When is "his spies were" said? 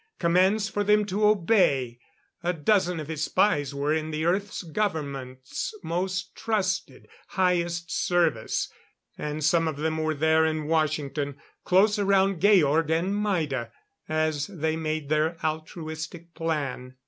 3.07-3.93